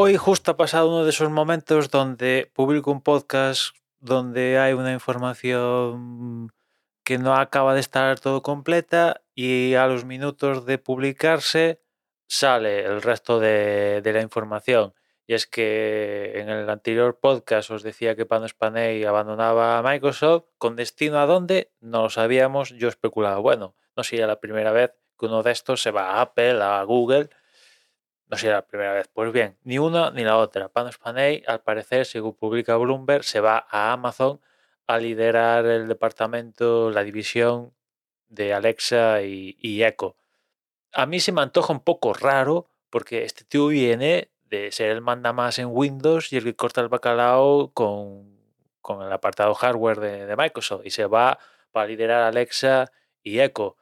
[0.00, 4.94] hoy justo ha pasado uno de esos momentos donde publico un podcast donde hay una
[4.94, 6.54] información
[7.04, 11.82] que no acaba de estar todo completa y a los minutos de publicarse
[12.26, 14.94] sale el resto de, la información.
[15.26, 20.44] Y es que en el anterior podcast os decía que Panos Panay abandonaba a Microsoft.
[20.56, 21.72] ¿Con destino a dónde?
[21.80, 22.70] No lo sabíamos.
[22.70, 26.22] Yo especulaba, bueno, no sería la primera vez que uno de estos se va a
[26.22, 27.28] Apple, a Google.
[28.30, 29.08] No sería la primera vez.
[29.12, 30.68] Pues bien, ni una ni la otra.
[30.68, 34.40] Panos Panay, al parecer, según publica Bloomberg, se va a Amazon
[34.86, 37.74] a liderar el departamento, la división
[38.28, 40.16] de Alexa y, Echo.
[40.92, 45.00] A mí se me antoja un poco raro porque este tío viene de ser el
[45.00, 48.38] manda más en Windows y el que corta el bacalao con,
[48.80, 51.38] con el apartado hardware de, de, Microsoft y se va
[51.72, 53.76] para liderar Alexa y Echo.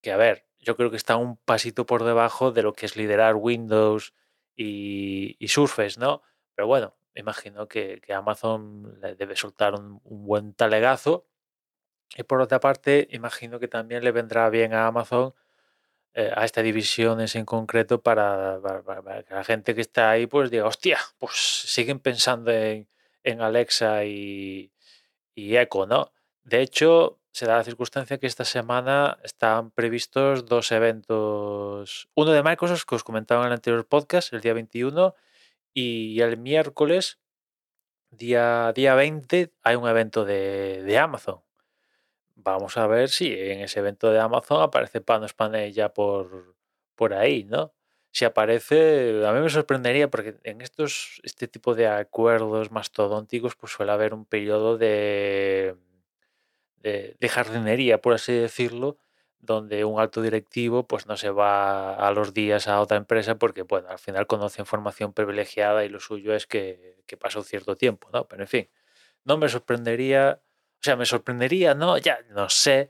[0.00, 2.96] Que a ver, yo creo que está un pasito por debajo de lo que es
[2.96, 4.14] liderar Windows
[4.56, 6.22] y, y Surface, ¿no?
[6.54, 11.26] Pero bueno, imagino que, que Amazon le debe soltar un, un, buen talegazo.
[12.16, 15.34] Y por otra parte, imagino que también le vendrá bien a Amazon
[16.14, 20.26] eh, a esta división en concreto para, para, para, que la gente que está ahí
[20.26, 22.86] pues diga, hostia, pues siguen pensando en,
[23.24, 24.70] en Alexa y,
[25.34, 26.12] y, Echo, ¿no?
[26.44, 32.42] De hecho, se da la circunstancia que esta semana están previstos dos eventos, uno de
[32.42, 35.14] Microsoft que os comentaba en el anterior podcast, el día 21,
[35.74, 37.18] y el miércoles,
[38.10, 41.42] día, día 20, hay un evento de, de Amazon
[42.44, 46.56] vamos a ver si en ese evento de Amazon aparece Panos Panay ya por,
[46.94, 47.72] por ahí, ¿no?
[48.10, 53.72] Si aparece, a mí me sorprendería porque en estos, este tipo de acuerdos mastodónticos pues
[53.72, 55.76] suele haber un periodo de,
[56.82, 58.98] de, de jardinería, por así decirlo,
[59.40, 63.62] donde un alto directivo pues no se va a los días a otra empresa porque,
[63.62, 68.08] bueno, al final conoce información privilegiada y lo suyo es que, que pasó cierto tiempo,
[68.12, 68.28] ¿no?
[68.28, 68.68] Pero en fin,
[69.24, 70.40] no me sorprendería
[70.82, 71.96] o sea, me sorprendería, ¿no?
[71.96, 72.88] Ya no sé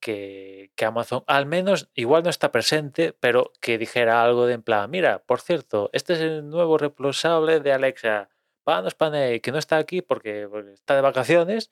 [0.00, 4.62] que, que, Amazon al menos igual no está presente, pero que dijera algo de en
[4.62, 8.30] plan, mira, por cierto, este es el nuevo reemplazable de Alexa.
[8.64, 11.70] Panos Panay, que no está aquí porque, está de vacaciones,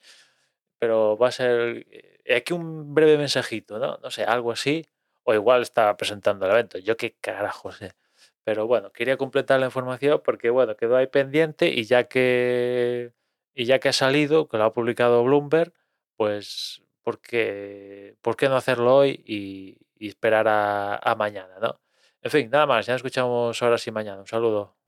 [0.83, 3.99] pero va a ser eh, aquí un breve mensajito, ¿no?
[4.03, 4.85] No sé, algo así.
[5.23, 6.77] O igual está presentando el evento.
[6.77, 7.93] Yo qué carajo sé.
[8.43, 13.13] Pero bueno, quería completar la información porque, bueno, quedó ahí pendiente y ya que
[13.55, 15.73] y ya que ha salido, que lo ha publicado Bloomberg,
[16.17, 21.59] pues ¿por qué, por qué no hacerlo hoy y, esperar a, mañana?
[21.61, 21.79] ¿no?
[22.21, 24.19] En fin, nada más, ya nos escuchamos ahora sí mañana.
[24.21, 24.75] Un saludo.